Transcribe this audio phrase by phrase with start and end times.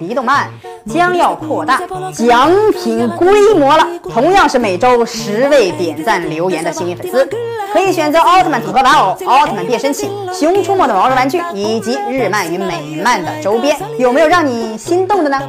[0.00, 0.48] 离动漫
[0.92, 1.80] 将要扩大
[2.14, 3.86] 奖品规模了。
[4.02, 7.28] 同样是每周十位点赞留言的幸运粉丝，
[7.72, 13.76] 可以选择奥特曼组合玩偶、奥特曼变身器、熊出没的毛绒玩具以及日漫与美漫的周边。
[13.98, 15.40] 有没有让你心动的呢？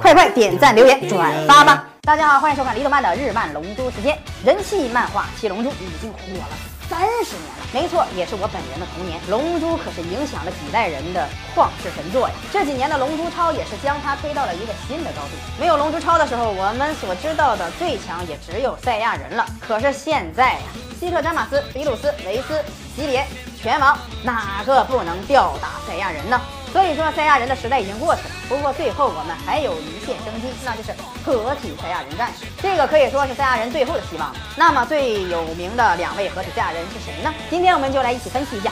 [0.00, 1.84] 快快点赞留言转发吧！
[2.02, 4.16] 大家好，欢迎收看离动漫的日漫龙珠时间。
[4.44, 6.79] 人气漫画《七龙珠》已经火了。
[6.90, 9.20] 三十年了，没错，也是我本人的童年。
[9.28, 12.34] 龙珠可是影响了几代人的旷世神作呀。
[12.52, 15.30] 这几年的龙珠超也是将它推到了一个新的高度。
[15.56, 19.46] 没有龙珠超的时候，我们所知道的最强也只有赛亚人了。
[19.60, 20.60] 可是现在呀，
[20.98, 22.60] 希特、詹马斯、比鲁斯、维斯、
[22.96, 23.24] 吉连、
[23.56, 26.40] 拳王，哪个不能吊打赛亚人呢？
[26.72, 28.30] 所以说，赛亚人的时代已经过去了。
[28.48, 30.92] 不过最后我们还有一线生机，那就是
[31.24, 32.46] 合体赛亚人战士。
[32.62, 34.32] 这个可以说是赛亚人最后的希望。
[34.56, 37.34] 那么最有名的两位合体赛亚人是谁呢？
[37.50, 38.70] 今天我们就来一起分析一下。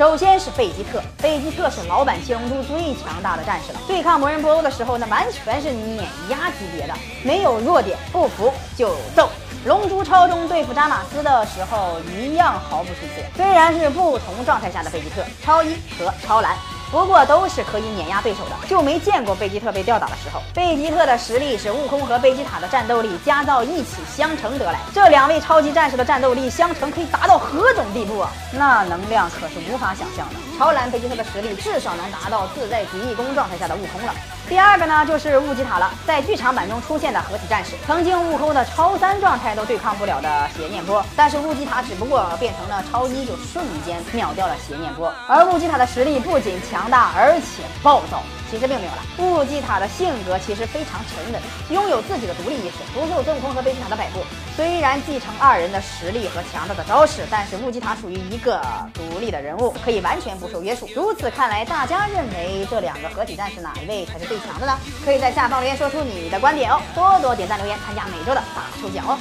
[0.00, 3.78] 首先是贝吉特，贝吉特是老版七龙珠最强大的战士了。
[3.86, 9.28] 对抗魔人布欧的时候，那完全是碾压级别的，没有弱点，不服就揍。
[9.66, 16.56] 龙珠超中对付扎马斯的时候一样毫不逊色，虽然是不同状态下的贝吉特，超一和超蓝。
[16.90, 20.42] 不过都是可以碾压对手的，就没见过贝吉特被吊打的时候。
[20.52, 28.30] 贝吉特的实力是悟空和贝吉塔的战斗力加到一起相乘得来，这两位超级战士的战斗力相乘可以达到何种地步啊？
[28.52, 30.34] 那能量可是无法想象的。
[30.58, 34.12] 超蓝贝吉特的实力至少能达到自在极意功状态下的悟空了。
[34.48, 45.12] 第二个呢，就是悟吉塔了，在剧场版中出现的合体战士，曾经悟空的超三状态都对抗不了的邪念波，但是悟吉塔只不过变成了超一，就瞬间秒掉了邪念波。
[45.28, 46.60] 而悟吉塔的实力不仅。
[46.70, 49.02] 强大而且暴躁，其实并没有了。
[49.18, 54.20] 悟吉塔的性格其实非常沉稳，拥有自己的独立意识，不受孙悟空和贝吉塔的摆布。
[54.56, 58.60] 虽然继承二人的实力和强大的招式，但是悟吉塔属于一个
[58.92, 60.88] 独立的人物，可以完全不受约束。
[60.94, 64.76] 如此看来，大家认为这两个合体战士哪一位才是最强的呢？
[65.04, 69.16] 可以在下方留言说出你的观点哦，多多点赞留言，参加每周的大抽奖哦。